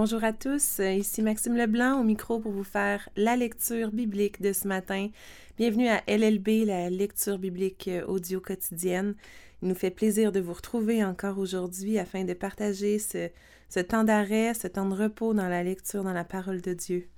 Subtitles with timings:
[0.00, 4.52] Bonjour à tous, ici Maxime Leblanc au micro pour vous faire la lecture biblique de
[4.52, 5.08] ce matin.
[5.56, 9.16] Bienvenue à LLB, la lecture biblique audio quotidienne.
[9.60, 13.28] Il nous fait plaisir de vous retrouver encore aujourd'hui afin de partager ce,
[13.68, 17.08] ce temps d'arrêt, ce temps de repos dans la lecture, dans la parole de Dieu.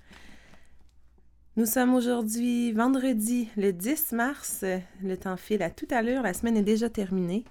[1.57, 4.65] Nous sommes aujourd'hui vendredi le 10 mars.
[5.03, 7.45] Le temps file à toute allure, la semaine est déjà terminée.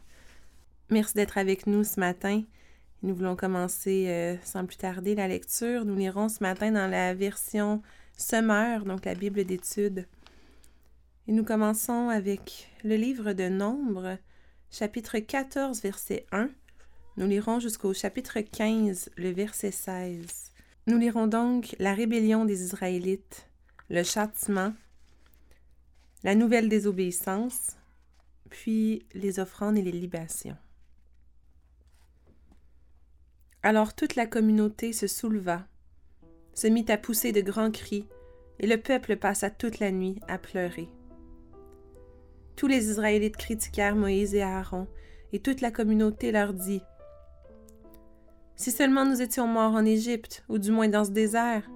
[0.90, 2.42] Merci d'être avec nous ce matin.
[3.02, 5.86] Nous voulons commencer euh, sans plus tarder la lecture.
[5.86, 7.80] Nous lirons ce matin dans la version
[8.18, 10.06] Semeur, donc la Bible d'études.
[11.26, 14.18] Et nous commençons avec le livre de Nombre,
[14.70, 16.50] chapitre 14, verset 1.
[17.16, 20.52] Nous lirons jusqu'au chapitre 15, le verset 16.
[20.86, 23.48] Nous lirons donc la rébellion des Israélites,
[23.88, 24.74] le châtiment,
[26.22, 27.76] la nouvelle désobéissance,
[28.50, 30.56] puis les offrandes et les libations.
[33.62, 35.66] Alors toute la communauté se souleva,
[36.54, 38.08] se mit à pousser de grands cris,
[38.58, 40.88] et le peuple passa toute la nuit à pleurer.
[42.56, 44.86] Tous les Israélites critiquèrent Moïse et Aaron,
[45.34, 46.80] et toute la communauté leur dit
[48.56, 51.68] Si seulement nous étions morts en Égypte, ou du moins dans ce désert,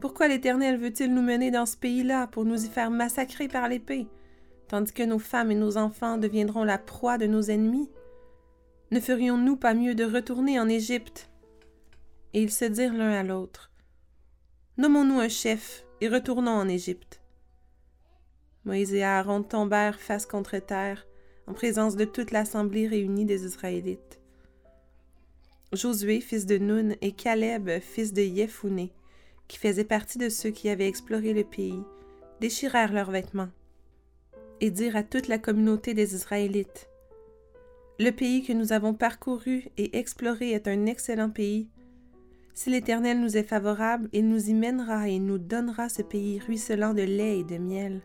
[0.00, 4.08] pourquoi l'Éternel veut-il nous mener dans ce pays-là pour nous y faire massacrer par l'épée,
[4.68, 7.88] tandis que nos femmes et nos enfants deviendront la proie de nos ennemis
[8.90, 11.28] ne ferions-nous pas mieux de retourner en Égypte?
[12.32, 13.70] Et ils se dirent l'un à l'autre
[14.78, 17.20] Nommons-nous un chef et retournons en Égypte.
[18.64, 21.06] Moïse et Aaron tombèrent face contre terre
[21.46, 24.20] en présence de toute l'assemblée réunie des Israélites.
[25.72, 28.92] Josué, fils de Nun, et Caleb, fils de Yephuné,
[29.48, 31.82] qui faisaient partie de ceux qui avaient exploré le pays,
[32.40, 33.50] déchirèrent leurs vêtements
[34.60, 36.88] et dirent à toute la communauté des Israélites
[37.98, 41.68] le pays que nous avons parcouru et exploré est un excellent pays.
[42.54, 46.94] Si l'Éternel nous est favorable, il nous y mènera et nous donnera ce pays ruisselant
[46.94, 48.02] de lait et de miel.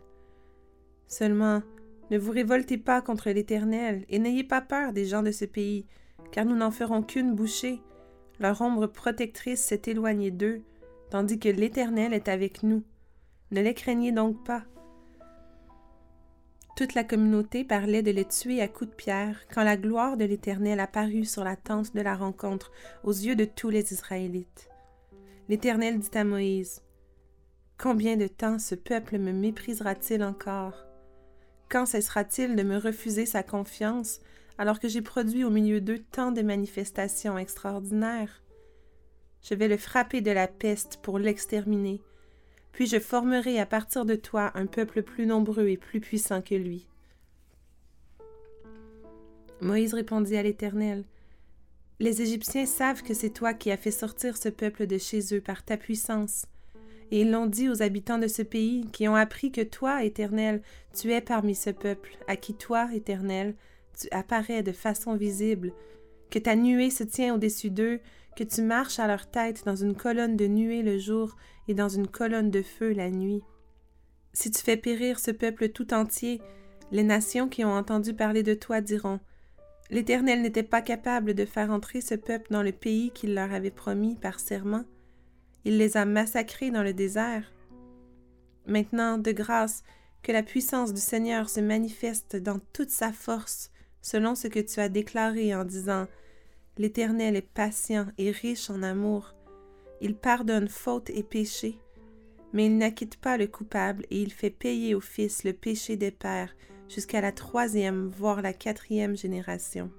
[1.06, 1.62] Seulement,
[2.10, 5.86] ne vous révoltez pas contre l'Éternel et n'ayez pas peur des gens de ce pays,
[6.32, 7.80] car nous n'en ferons qu'une bouchée.
[8.40, 10.62] Leur ombre protectrice s'est éloignée d'eux,
[11.10, 12.82] tandis que l'Éternel est avec nous.
[13.52, 14.64] Ne les craignez donc pas.
[16.76, 20.24] Toute la communauté parlait de les tuer à coups de pierre quand la gloire de
[20.24, 22.72] l'Éternel apparut sur la tente de la rencontre
[23.04, 24.68] aux yeux de tous les Israélites.
[25.48, 26.82] L'Éternel dit à Moïse,
[27.78, 30.84] Combien de temps ce peuple me méprisera-t-il encore?
[31.68, 34.20] Quand cessera-t-il de me refuser sa confiance
[34.58, 38.42] alors que j'ai produit au milieu d'eux tant de manifestations extraordinaires?
[39.42, 42.00] Je vais le frapper de la peste pour l'exterminer
[42.74, 46.56] puis je formerai à partir de toi un peuple plus nombreux et plus puissant que
[46.56, 46.88] lui.
[49.60, 51.04] Moïse répondit à l'Éternel,
[52.00, 55.40] Les Égyptiens savent que c'est toi qui as fait sortir ce peuple de chez eux
[55.40, 56.46] par ta puissance.
[57.12, 60.60] Et ils l'ont dit aux habitants de ce pays, qui ont appris que toi, Éternel,
[60.98, 63.54] tu es parmi ce peuple, à qui toi, Éternel,
[63.96, 65.72] tu apparais de façon visible,
[66.28, 68.00] que ta nuée se tient au-dessus d'eux,
[68.36, 71.36] que tu marches à leur tête dans une colonne de nuée le jour
[71.68, 73.42] et dans une colonne de feu la nuit.
[74.32, 76.42] Si tu fais périr ce peuple tout entier,
[76.90, 79.20] les nations qui ont entendu parler de toi diront
[79.90, 83.70] L'Éternel n'était pas capable de faire entrer ce peuple dans le pays qu'il leur avait
[83.70, 84.84] promis par serment.
[85.64, 87.52] Il les a massacrés dans le désert.
[88.66, 89.82] Maintenant, de grâce,
[90.22, 93.70] que la puissance du Seigneur se manifeste dans toute sa force,
[94.00, 96.06] selon ce que tu as déclaré en disant
[96.76, 99.34] L'Éternel est patient et riche en amour.
[100.00, 101.78] Il pardonne faute et péché,
[102.52, 106.10] mais il n'acquitte pas le coupable et il fait payer au Fils le péché des
[106.10, 106.54] pères
[106.88, 109.90] jusqu'à la troisième, voire la quatrième génération.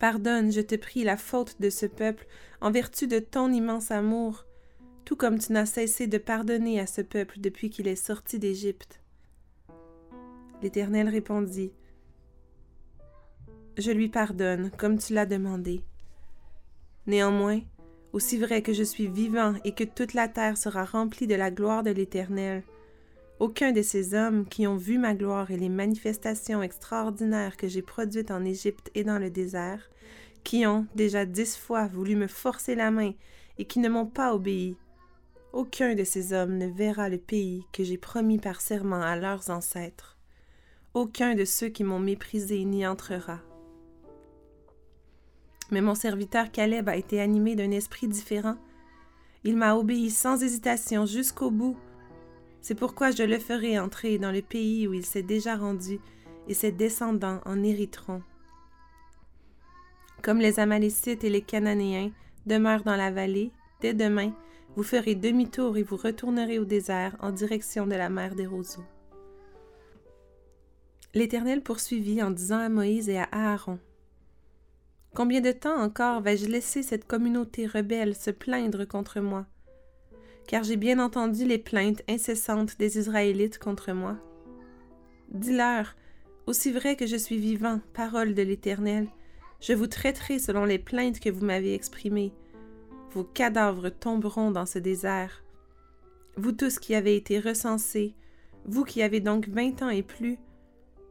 [0.00, 2.26] Pardonne, je te prie, la faute de ce peuple
[2.60, 4.44] en vertu de ton immense amour,
[5.04, 9.00] tout comme tu n'as cessé de pardonner à ce peuple depuis qu'il est sorti d'Égypte.
[10.62, 11.72] L'Éternel répondit,
[13.78, 15.82] je lui pardonne, comme tu l'as demandé.
[17.06, 17.60] Néanmoins,
[18.12, 21.50] aussi vrai que je suis vivant et que toute la terre sera remplie de la
[21.50, 22.64] gloire de l'Éternel,
[23.38, 27.82] aucun de ces hommes qui ont vu ma gloire et les manifestations extraordinaires que j'ai
[27.82, 29.88] produites en Égypte et dans le désert,
[30.42, 33.12] qui ont déjà dix fois voulu me forcer la main
[33.58, 34.76] et qui ne m'ont pas obéi,
[35.52, 39.50] aucun de ces hommes ne verra le pays que j'ai promis par serment à leurs
[39.50, 40.16] ancêtres.
[40.94, 43.40] Aucun de ceux qui m'ont méprisé n'y entrera.
[45.70, 48.56] Mais mon serviteur Caleb a été animé d'un esprit différent.
[49.44, 51.76] Il m'a obéi sans hésitation jusqu'au bout.
[52.60, 56.00] C'est pourquoi je le ferai entrer dans le pays où il s'est déjà rendu,
[56.48, 58.22] et ses descendants en hériteront.
[60.22, 62.10] Comme les Amalécites et les Cananéens,
[62.46, 64.32] demeure dans la vallée, dès demain,
[64.74, 68.84] vous ferez demi-tour et vous retournerez au désert en direction de la mer des roseaux.
[71.14, 73.78] L'Éternel poursuivit en disant à Moïse et à Aaron
[75.18, 79.46] Combien de temps encore vais-je laisser cette communauté rebelle se plaindre contre moi?
[80.46, 84.16] Car j'ai bien entendu les plaintes incessantes des Israélites contre moi.
[85.30, 85.96] Dis-leur
[86.46, 89.08] Aussi vrai que je suis vivant, parole de l'Éternel,
[89.60, 92.32] je vous traiterai selon les plaintes que vous m'avez exprimées.
[93.10, 95.42] Vos cadavres tomberont dans ce désert.
[96.36, 98.14] Vous tous qui avez été recensés,
[98.66, 100.38] vous qui avez donc vingt ans et plus,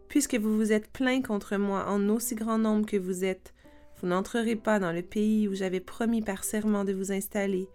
[0.07, 3.53] puisque vous vous êtes plaints contre moi en aussi grand nombre que vous êtes,
[3.99, 7.67] vous n'entrerez pas dans le pays où j'avais promis par serment de vous installer,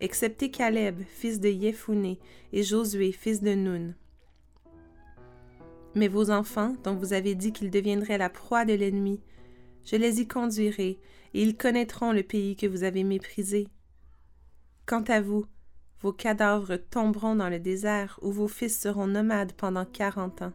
[0.00, 2.18] excepté Caleb, fils de Yéphuné,
[2.52, 3.94] et Josué, fils de Nun.
[5.94, 9.20] Mais vos enfants, dont vous avez dit qu'ils deviendraient la proie de l'ennemi,
[9.84, 10.98] je les y conduirai,
[11.34, 13.68] et ils connaîtront le pays que vous avez méprisé.
[14.86, 15.46] Quant à vous,
[16.00, 20.52] vos cadavres tomberont dans le désert, où vos fils seront nomades pendant quarante ans.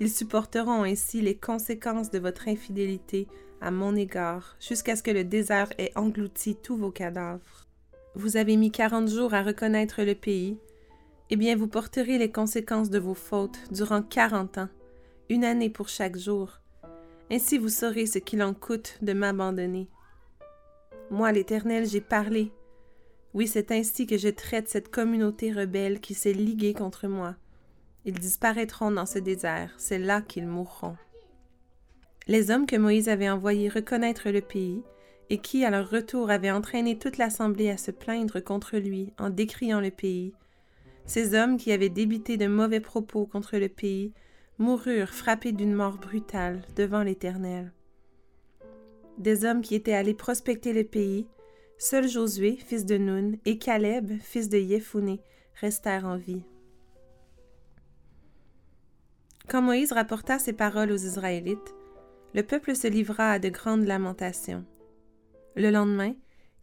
[0.00, 3.28] Ils supporteront ainsi les conséquences de votre infidélité
[3.60, 7.66] à mon égard, jusqu'à ce que le désert ait englouti tous vos cadavres.
[8.14, 10.58] Vous avez mis quarante jours à reconnaître le pays,
[11.28, 14.70] eh bien vous porterez les conséquences de vos fautes durant quarante ans,
[15.28, 16.60] une année pour chaque jour,
[17.30, 19.88] ainsi vous saurez ce qu'il en coûte de m'abandonner.
[21.10, 22.50] Moi, l'Éternel, j'ai parlé.
[23.34, 27.36] Oui, c'est ainsi que je traite cette communauté rebelle qui s'est liguée contre moi.
[28.04, 30.96] Ils disparaîtront dans ce désert, c'est là qu'ils mourront.
[32.26, 34.82] Les hommes que Moïse avait envoyés reconnaître le pays,
[35.28, 39.30] et qui, à leur retour, avaient entraîné toute l'assemblée à se plaindre contre lui en
[39.30, 40.32] décriant le pays,
[41.06, 44.12] ces hommes qui avaient débité de mauvais propos contre le pays,
[44.58, 47.72] moururent frappés d'une mort brutale devant l'Éternel.
[49.18, 51.26] Des hommes qui étaient allés prospecter le pays,
[51.78, 55.20] seul Josué, fils de Nun, et Caleb, fils de Yéphuné,
[55.60, 56.44] restèrent en vie.
[59.50, 61.74] Quand Moïse rapporta ces paroles aux Israélites,
[62.34, 64.64] le peuple se livra à de grandes lamentations.
[65.56, 66.14] Le lendemain,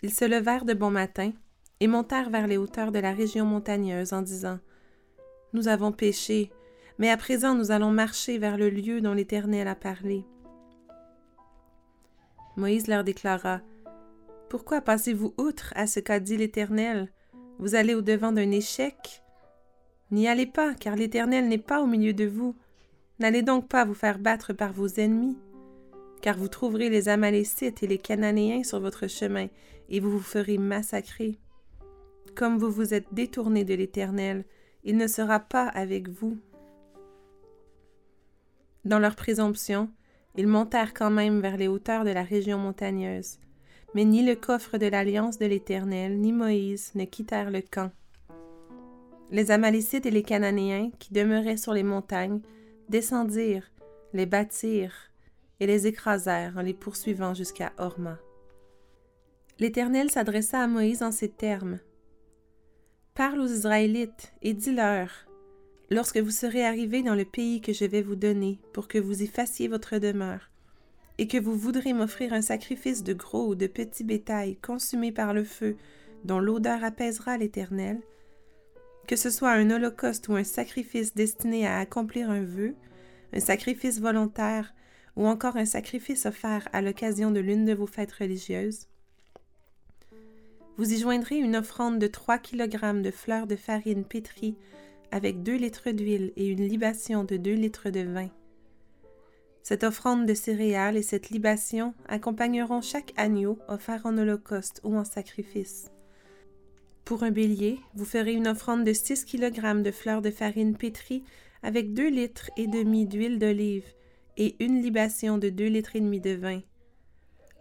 [0.04, 1.34] ils se levèrent de bon matin
[1.82, 4.60] et montèrent vers les hauteurs de la région montagneuse en disant
[5.52, 6.50] Nous avons péché,
[6.98, 10.24] mais à présent nous allons marcher vers le lieu dont l'Éternel a parlé.
[12.56, 13.60] Moïse leur déclara,
[14.50, 17.12] Pourquoi passez-vous outre à ce qu'a dit l'Éternel?
[17.60, 19.24] Vous allez au-devant d'un échec?
[20.10, 22.56] N'y allez pas, car l'Éternel n'est pas au milieu de vous.
[23.20, 25.38] N'allez donc pas vous faire battre par vos ennemis,
[26.22, 29.48] car vous trouverez les Amalécites et les Cananéens sur votre chemin,
[29.90, 31.40] et vous vous ferez massacrer.
[32.36, 34.46] Comme vous vous êtes détournés de l'Éternel,
[34.84, 36.38] il ne sera pas avec vous.
[38.86, 39.90] Dans leur présomption,
[40.36, 43.40] ils montèrent quand même vers les hauteurs de la région montagneuse.
[43.96, 47.92] Mais ni le coffre de l'alliance de l'Éternel, ni Moïse ne quittèrent le camp.
[49.32, 52.42] Les Amalécites et les Cananéens, qui demeuraient sur les montagnes,
[52.90, 53.72] descendirent,
[54.14, 55.12] les bâtirent
[55.60, 58.20] et les écrasèrent en les poursuivant jusqu'à Horma.
[59.60, 61.80] L'Éternel s'adressa à Moïse en ces termes.
[63.16, 65.10] Parle aux Israélites et dis-leur,
[65.90, 69.24] lorsque vous serez arrivés dans le pays que je vais vous donner, pour que vous
[69.24, 70.52] y fassiez votre demeure,
[71.18, 75.34] et que vous voudrez m'offrir un sacrifice de gros ou de petit bétail consumé par
[75.34, 75.76] le feu,
[76.24, 78.00] dont l'odeur apaisera l'Éternel,
[79.08, 82.76] que ce soit un holocauste ou un sacrifice destiné à accomplir un vœu,
[83.34, 84.74] un sacrifice volontaire
[85.16, 88.88] ou encore un sacrifice offert à l'occasion de l'une de vos fêtes religieuses,
[90.78, 94.56] vous y joindrez une offrande de 3 kg de fleurs de farine pétrie
[95.12, 98.30] avec deux litres d'huile et une libation de deux litres de vin.
[99.64, 105.04] Cette offrande de céréales et cette libation accompagneront chaque agneau offert en holocauste ou en
[105.04, 105.90] sacrifice.
[107.08, 111.24] Pour un bélier, vous ferez une offrande de 6 kg de fleurs de farine pétrie
[111.64, 113.86] avec deux litres et demi d'huile d'olive
[114.36, 116.60] et une libation de deux litres et demi de vin.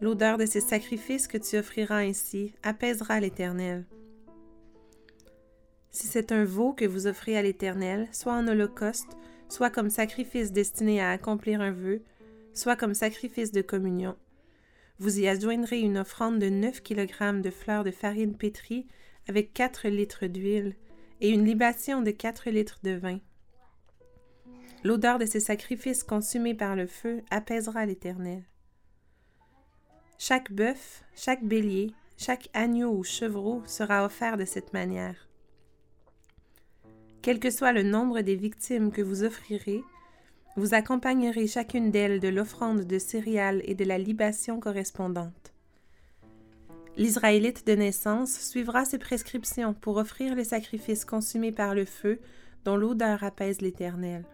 [0.00, 3.86] L'odeur de ces sacrifices que tu offriras ainsi apaisera l'Éternel.
[5.92, 9.16] Si c'est un veau que vous offrez à l'Éternel, soit en holocauste,
[9.48, 12.02] soit comme sacrifice destiné à accomplir un vœu,
[12.52, 14.16] soit comme sacrifice de communion,
[14.98, 18.86] vous y adjoindrez une offrande de 9 kg de fleurs de farine pétrie
[19.28, 20.74] avec 4 litres d'huile
[21.20, 23.18] et une libation de 4 litres de vin.
[24.84, 28.44] L'odeur de ces sacrifices consumés par le feu apaisera l'Éternel.
[30.18, 35.28] Chaque bœuf, chaque bélier, chaque agneau ou chevreau sera offert de cette manière.
[37.20, 39.82] Quel que soit le nombre des victimes que vous offrirez,
[40.56, 45.52] vous accompagnerez chacune d'elles de l'offrande de céréales et de la libation correspondante.
[46.98, 52.18] L'Israélite de naissance suivra ses prescriptions pour offrir les sacrifices consumés par le feu
[52.64, 54.24] dont l'odeur apaise l'Éternel.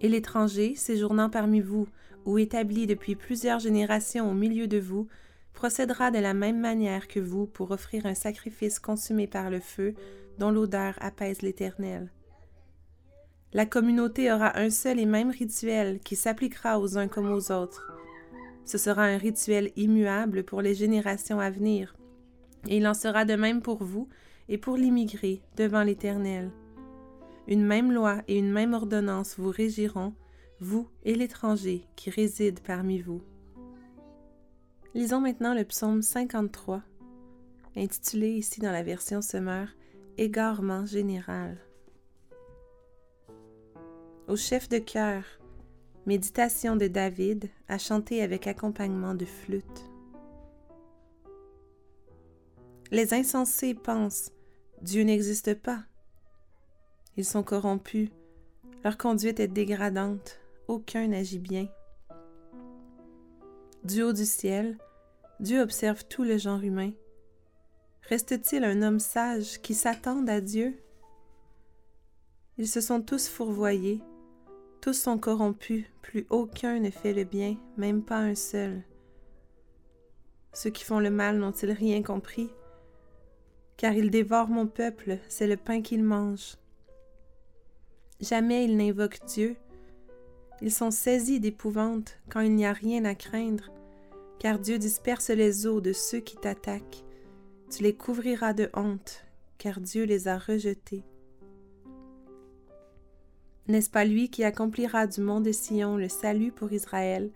[0.00, 1.88] Et l'étranger, séjournant parmi vous
[2.24, 5.08] ou établi depuis plusieurs générations au milieu de vous,
[5.54, 9.94] procédera de la même manière que vous pour offrir un sacrifice consumé par le feu
[10.38, 12.12] dont l'odeur apaise l'Éternel.
[13.52, 17.97] La communauté aura un seul et même rituel qui s'appliquera aux uns comme aux autres.
[18.68, 21.96] Ce sera un rituel immuable pour les générations à venir,
[22.68, 24.10] et il en sera de même pour vous
[24.50, 26.50] et pour l'immigré devant l'Éternel.
[27.46, 30.12] Une même loi et une même ordonnance vous régiront,
[30.60, 33.22] vous et l'étranger qui réside parmi vous.
[34.94, 36.82] Lisons maintenant le psaume 53,
[37.74, 39.68] intitulé ici dans la version Semeur
[40.18, 41.56] Égarement général.
[44.26, 45.24] Au chef de chœur,
[46.08, 49.90] Méditation de David à chanter avec accompagnement de flûte.
[52.90, 54.32] Les insensés pensent
[54.80, 55.84] Dieu n'existe pas.
[57.18, 58.08] Ils sont corrompus,
[58.84, 61.68] leur conduite est dégradante, aucun n'agit bien.
[63.84, 64.78] Du haut du ciel,
[65.40, 66.92] Dieu observe tout le genre humain.
[68.08, 70.74] Reste-t-il un homme sage qui s'attende à Dieu?
[72.56, 74.00] Ils se sont tous fourvoyés,
[74.80, 78.82] tous sont corrompus, plus aucun ne fait le bien, même pas un seul.
[80.52, 82.50] Ceux qui font le mal n'ont-ils rien compris?
[83.76, 86.56] Car ils dévorent mon peuple, c'est le pain qu'ils mangent.
[88.20, 89.56] Jamais ils n'invoquent Dieu.
[90.60, 93.70] Ils sont saisis d'épouvante quand il n'y a rien à craindre,
[94.40, 97.04] car Dieu disperse les eaux de ceux qui t'attaquent.
[97.70, 99.24] Tu les couvriras de honte,
[99.58, 101.04] car Dieu les a rejetés.
[103.68, 107.30] N'est-ce pas lui qui accomplira du mont de Sion le salut pour Israël,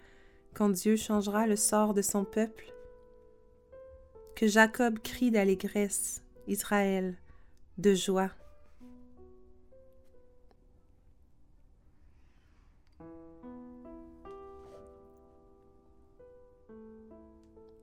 [0.54, 2.72] quand Dieu changera le sort de son peuple?
[4.34, 7.18] Que Jacob crie d'allégresse, Israël,
[7.76, 8.30] de joie.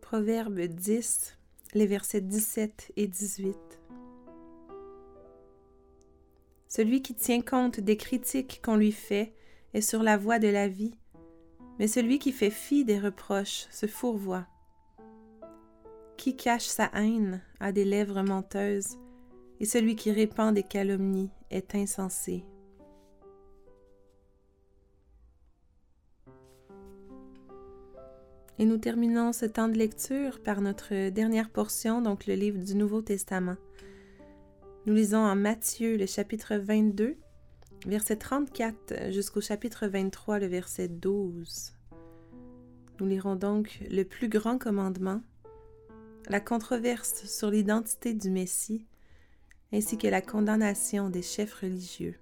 [0.02, 1.38] Proverbe 10,
[1.76, 3.69] les versets 17 et 18.
[6.70, 9.34] Celui qui tient compte des critiques qu'on lui fait
[9.74, 10.94] est sur la voie de la vie,
[11.80, 14.46] mais celui qui fait fi des reproches se fourvoie.
[16.16, 19.00] Qui cache sa haine a des lèvres menteuses,
[19.60, 22.46] et celui qui répand des calomnies est insensé.
[28.60, 32.76] Et nous terminons ce temps de lecture par notre dernière portion, donc le livre du
[32.76, 33.56] Nouveau Testament.
[34.86, 37.18] Nous lisons en Matthieu le chapitre 22,
[37.86, 41.74] verset 34 jusqu'au chapitre 23, le verset 12.
[43.00, 45.22] Nous lirons donc le plus grand commandement,
[46.30, 48.86] la controverse sur l'identité du Messie,
[49.74, 52.16] ainsi que la condamnation des chefs religieux.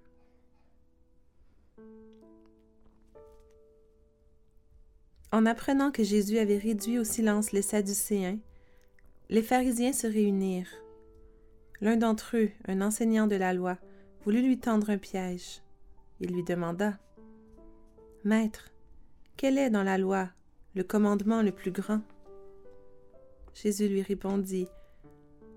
[5.32, 8.40] En apprenant que Jésus avait réduit au silence les Sadducéens,
[9.30, 10.74] les pharisiens se réunirent
[11.82, 13.78] L'un d'entre eux, un enseignant de la loi,
[14.24, 15.62] voulut lui tendre un piège.
[16.20, 16.98] Il lui demanda
[18.24, 18.72] Maître,
[19.38, 20.30] quel est dans la loi
[20.76, 22.02] le commandement le plus grand?
[23.54, 24.68] Jésus lui répondit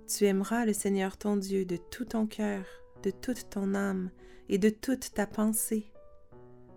[0.07, 2.65] Tu aimeras le Seigneur ton Dieu de tout ton cœur,
[3.03, 4.11] de toute ton âme
[4.49, 5.91] et de toute ta pensée.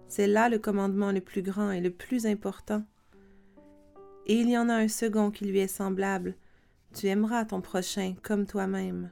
[0.07, 2.83] C'est là le commandement le plus grand et le plus important.
[4.25, 6.35] Et il y en a un second qui lui est semblable.
[6.93, 9.11] Tu aimeras ton prochain comme toi-même.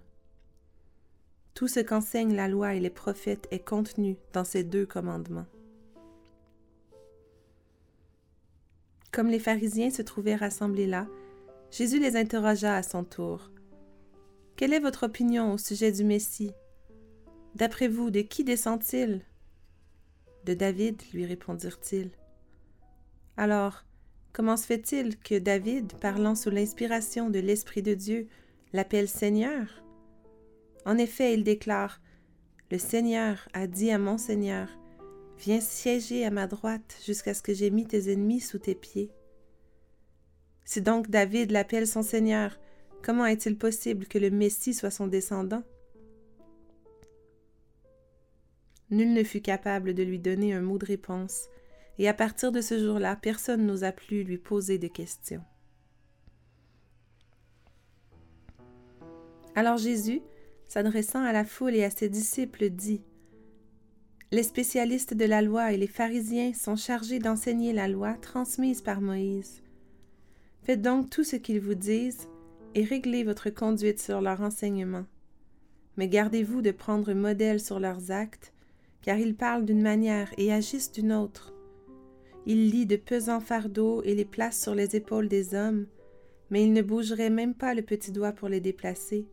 [1.61, 5.45] Tout ce qu'enseignent la loi et les prophètes est contenu dans ces deux commandements.
[9.11, 11.05] Comme les pharisiens se trouvaient rassemblés là,
[11.69, 13.51] Jésus les interrogea à son tour.
[14.55, 16.51] Quelle est votre opinion au sujet du Messie?
[17.53, 19.21] D'après vous, de qui descend-il?
[20.45, 22.09] De David, lui répondirent-ils.
[23.37, 23.83] Alors,
[24.33, 28.27] comment se fait-il que David, parlant sous l'inspiration de l'Esprit de Dieu,
[28.73, 29.80] l'appelle Seigneur?
[30.85, 32.01] En effet, il déclare
[32.71, 34.67] Le Seigneur a dit à mon Seigneur
[35.39, 39.11] Viens siéger à ma droite jusqu'à ce que j'aie mis tes ennemis sous tes pieds.
[40.65, 42.59] Si donc David l'appelle son Seigneur,
[43.01, 45.63] comment est-il possible que le Messie soit son descendant?
[48.91, 51.47] Nul ne fut capable de lui donner un mot de réponse,
[51.97, 55.43] et à partir de ce jour-là, personne n'osa plus lui poser de questions.
[59.55, 60.21] Alors Jésus,
[60.71, 63.01] s'adressant à la foule et à ses disciples, dit
[64.31, 69.01] Les spécialistes de la loi et les pharisiens sont chargés d'enseigner la loi transmise par
[69.01, 69.61] Moïse.
[70.63, 72.29] Faites donc tout ce qu'ils vous disent
[72.73, 75.03] et réglez votre conduite sur leur enseignement.
[75.97, 78.53] Mais gardez-vous de prendre modèle sur leurs actes,
[79.01, 81.53] car ils parlent d'une manière et agissent d'une autre.
[82.45, 85.85] Ils lient de pesants fardeaux et les placent sur les épaules des hommes,
[86.49, 89.27] mais ils ne bougeraient même pas le petit doigt pour les déplacer.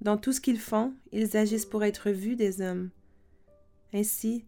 [0.00, 2.90] Dans tout ce qu'ils font, ils agissent pour être vus des hommes.
[3.94, 4.44] Ainsi,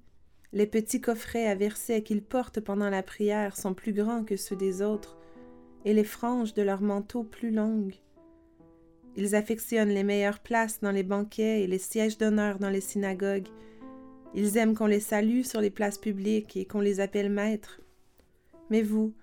[0.52, 4.56] les petits coffrets à verset qu'ils portent pendant la prière sont plus grands que ceux
[4.56, 5.16] des autres,
[5.84, 7.94] et les franges de leurs manteaux plus longues.
[9.16, 13.48] Ils affectionnent les meilleures places dans les banquets et les sièges d'honneur dans les synagogues.
[14.34, 17.80] Ils aiment qu'on les salue sur les places publiques et qu'on les appelle maîtres.
[18.70, 19.14] Mais vous,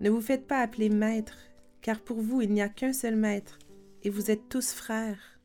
[0.00, 1.36] ne vous faites pas appeler maître,
[1.82, 3.58] car pour vous il n'y a qu'un seul maître,
[4.02, 5.37] et vous êtes tous frères.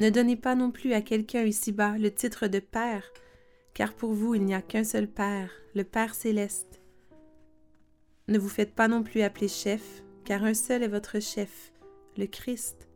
[0.00, 3.04] Ne donnez pas non plus à quelqu'un ici-bas le titre de Père,
[3.74, 6.80] car pour vous il n'y a qu'un seul Père, le Père céleste.
[8.26, 11.74] Ne vous faites pas non plus appeler chef, car un seul est votre chef,
[12.16, 12.88] le Christ.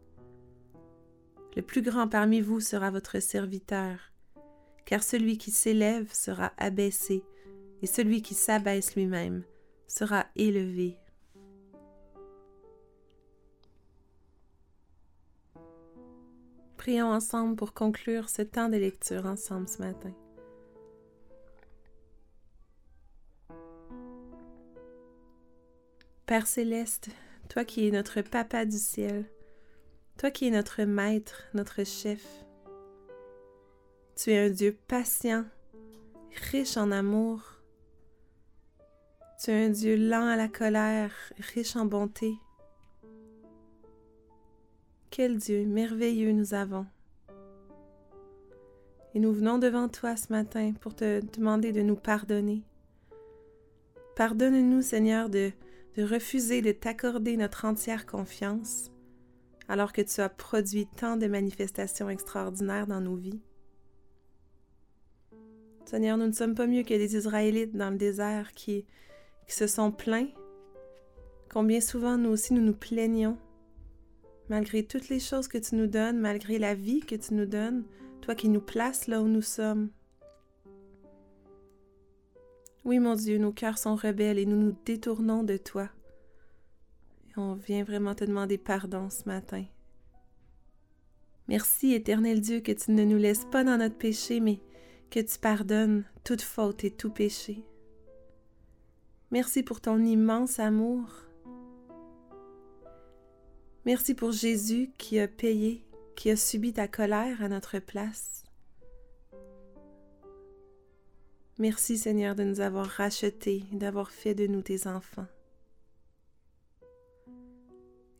[1.55, 3.99] Le plus grand parmi vous sera votre serviteur,
[4.87, 7.23] car celui qui s'élève sera abaissé,
[7.83, 9.45] et celui qui s'abaisse lui-même
[9.89, 10.97] sera élevé.
[16.85, 20.13] Prions ensemble pour conclure ce temps de lecture ensemble ce matin.
[26.27, 27.09] Père céleste,
[27.49, 29.25] toi qui es notre Papa du ciel,
[30.19, 32.23] toi qui es notre Maître, notre Chef,
[34.15, 35.47] tu es un Dieu patient,
[36.51, 37.41] riche en amour.
[39.43, 42.35] Tu es un Dieu lent à la colère, riche en bonté.
[45.17, 46.87] Quel Dieu merveilleux nous avons.
[49.15, 52.65] Et nous venons devant toi ce matin pour te demander de nous pardonner.
[54.17, 55.53] Pardonne-nous, Seigneur, de
[55.97, 58.91] refuser de t'accorder notre entière confiance
[59.69, 63.41] alors que tu as produit tant de manifestations extraordinaires dans nos vies.
[65.85, 68.85] Seigneur, nous ne sommes pas mieux que des Israélites dans le désert qui,
[69.47, 70.31] qui se sont plaints.
[71.53, 73.39] Combien souvent nous aussi nous nous plaignons,
[74.49, 77.85] malgré toutes les choses que tu nous donnes, malgré la vie que tu nous donnes,
[78.21, 79.91] toi qui nous places là où nous sommes.
[82.85, 85.89] Oui, mon Dieu, nos cœurs sont rebelles et nous nous détournons de toi.
[87.37, 89.65] On vient vraiment te demander pardon ce matin.
[91.49, 94.61] Merci, éternel Dieu, que tu ne nous laisses pas dans notre péché, mais
[95.11, 97.65] que tu pardonnes toute faute et tout péché.
[99.31, 101.09] Merci pour ton immense amour.
[103.87, 105.85] Merci pour Jésus qui a payé,
[106.17, 108.45] qui a subi ta colère à notre place.
[111.59, 115.27] Merci Seigneur de nous avoir rachetés et d'avoir fait de nous tes enfants.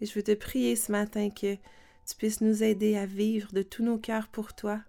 [0.03, 3.63] Et je veux te prier ce matin que tu puisses nous aider à vivre de
[3.63, 4.83] tous nos cœurs pour toi.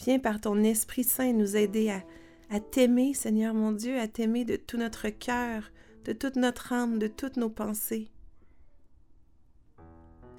[0.00, 2.04] Viens par ton Esprit Saint nous aider à,
[2.50, 5.70] à t'aimer, Seigneur mon Dieu, à t'aimer de tout notre cœur,
[6.04, 8.10] de toute notre âme, de toutes nos pensées.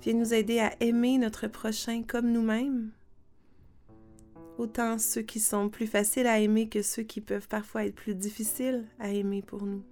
[0.02, 2.92] Viens nous aider à aimer notre prochain comme nous-mêmes
[4.60, 8.14] autant ceux qui sont plus faciles à aimer que ceux qui peuvent parfois être plus
[8.14, 9.84] difficiles à aimer pour nous.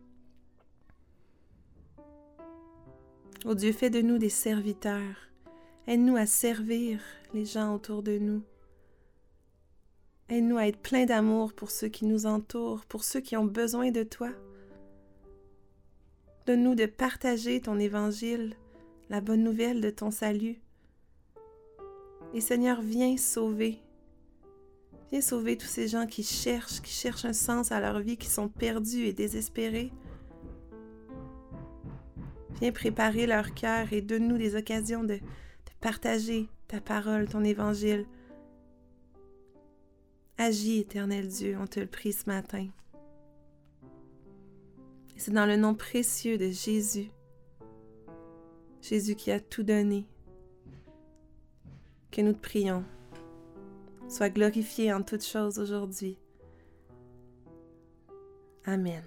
[3.46, 5.30] Oh Dieu, fais de nous des serviteurs.
[5.88, 7.00] Aide-nous à servir
[7.34, 8.44] les gens autour de nous.
[10.28, 13.92] Aide-nous à être pleins d'amour pour ceux qui nous entourent, pour ceux qui ont besoin
[13.92, 14.32] de toi.
[16.46, 18.58] Donne-nous de partager ton évangile,
[19.10, 20.60] la bonne nouvelle de ton salut.
[22.34, 23.80] Et Seigneur, viens sauver
[25.12, 28.28] Viens sauver tous ces gens qui cherchent, qui cherchent un sens à leur vie, qui
[28.28, 29.92] sont perdus et désespérés.
[32.60, 35.22] Viens préparer leur cœur et donne-nous des occasions de, de,
[35.80, 38.06] partager ta parole, ton évangile.
[40.38, 42.68] Agis, éternel Dieu, on te le prie ce matin.
[45.16, 47.10] C'est dans le nom précieux de Jésus,
[48.82, 50.06] Jésus qui a tout donné,
[52.12, 52.84] que nous te prions.
[54.10, 56.18] Sois glorifié en toutes choses aujourd'hui.
[58.66, 59.04] Amen.